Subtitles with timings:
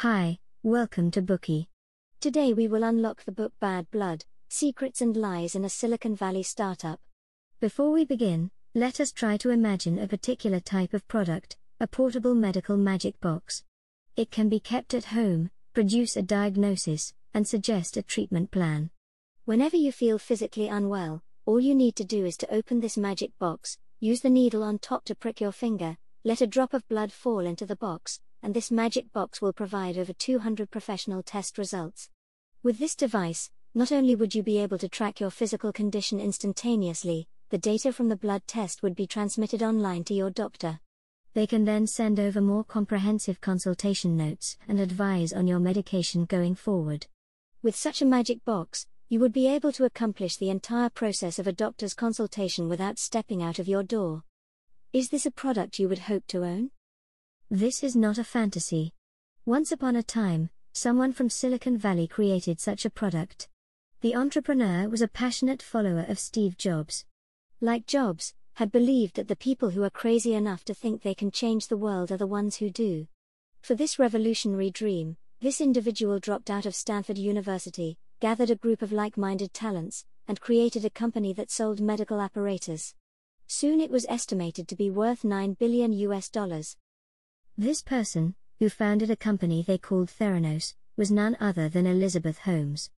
[0.00, 1.66] Hi, welcome to Bookey.
[2.20, 6.42] Today we will unlock the book Bad Blood Secrets and Lies in a Silicon Valley
[6.42, 6.98] Startup.
[7.60, 12.34] Before we begin, let us try to imagine a particular type of product, a portable
[12.34, 13.62] medical magic box.
[14.16, 18.88] It can be kept at home, produce a diagnosis, and suggest a treatment plan.
[19.44, 23.38] Whenever you feel physically unwell, all you need to do is to open this magic
[23.38, 27.12] box, use the needle on top to prick your finger, let a drop of blood
[27.12, 32.08] fall into the box, and this magic box will provide over 200 professional test results.
[32.62, 37.28] With this device, not only would you be able to track your physical condition instantaneously,
[37.50, 40.80] the data from the blood test would be transmitted online to your doctor.
[41.34, 46.56] They can then send over more comprehensive consultation notes and advise on your medication going
[46.56, 47.06] forward.
[47.62, 51.46] With such a magic box, you would be able to accomplish the entire process of
[51.46, 54.22] a doctor's consultation without stepping out of your door.
[54.92, 56.70] Is this a product you would hope to own?
[57.52, 58.94] This is not a fantasy.
[59.44, 63.48] Once upon a time, someone from Silicon Valley created such a product.
[64.02, 67.06] The entrepreneur was a passionate follower of Steve Jobs.
[67.60, 71.32] Like Jobs, had believed that the people who are crazy enough to think they can
[71.32, 73.08] change the world are the ones who do.
[73.62, 78.92] For this revolutionary dream, this individual dropped out of Stanford University, gathered a group of
[78.92, 82.94] like minded talents, and created a company that sold medical apparatus.
[83.48, 86.76] Soon it was estimated to be worth 9 billion US dollars.
[87.58, 92.90] This person, who founded a company they called Theranos, was none other than Elizabeth Holmes.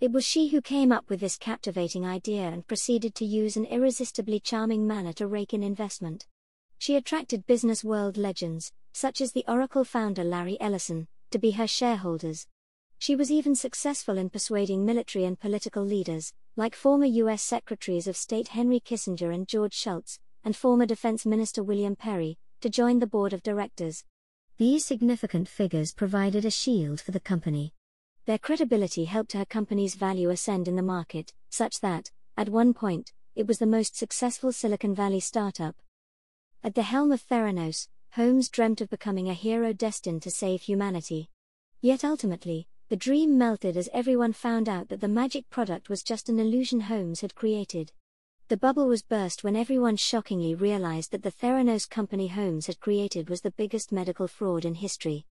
[0.00, 3.64] It was she who came up with this captivating idea and proceeded to use an
[3.64, 6.26] irresistibly charming manner to rake in investment.
[6.78, 11.66] She attracted business world legends, such as the Oracle founder Larry Ellison, to be her
[11.66, 12.46] shareholders.
[12.98, 17.42] She was even successful in persuading military and political leaders, like former U.S.
[17.42, 22.70] Secretaries of State Henry Kissinger and George Shultz, and former Defense Minister William Perry, to
[22.70, 24.02] join the board of directors.
[24.58, 27.72] These significant figures provided a shield for the company.
[28.24, 33.12] Their credibility helped her company's value ascend in the market, such that, at one point,
[33.36, 35.76] it was the most successful Silicon Valley startup.
[36.64, 41.30] At the helm of Theranos, Holmes dreamt of becoming a hero destined to save humanity.
[41.80, 46.28] Yet ultimately, the dream melted as everyone found out that the magic product was just
[46.28, 47.92] an illusion Holmes had created.
[48.48, 53.28] The bubble was burst when everyone shockingly realized that the Theranos company Holmes had created
[53.28, 55.26] was the biggest medical fraud in history.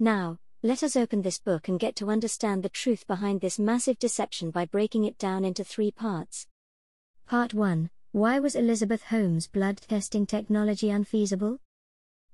[0.00, 3.98] Now, let us open this book and get to understand the truth behind this massive
[3.98, 6.48] deception by breaking it down into three parts.
[7.26, 11.58] Part 1 Why was Elizabeth Holmes' blood testing technology unfeasible?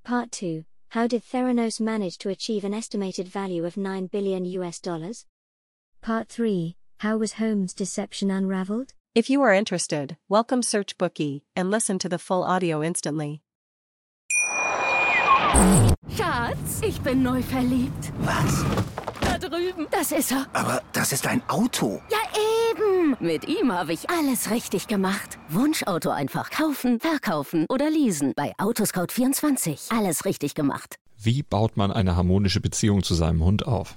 [0.04, 4.80] Part 2 how did Theranos manage to achieve an estimated value of 9 billion US
[4.80, 5.26] dollars?
[6.00, 8.94] Part 3 How was Holmes' deception unraveled?
[9.16, 13.40] If you are interested, welcome Search Bookie and listen to the full audio instantly.
[16.14, 18.12] Schatz, ich bin neu verliebt.
[18.20, 18.64] Was?
[19.20, 19.86] Da drüben.
[19.90, 20.46] Das ist er.
[20.52, 22.00] Aber das ist ein Auto.
[22.10, 22.18] Ja,
[22.70, 23.16] eben.
[23.18, 25.38] Mit ihm habe ich alles richtig gemacht.
[25.48, 28.34] Wunschauto einfach kaufen, verkaufen oder leasen.
[28.36, 29.96] Bei Autoscout24.
[29.96, 30.96] Alles richtig gemacht.
[31.16, 33.96] Wie baut man eine harmonische Beziehung zu seinem Hund auf?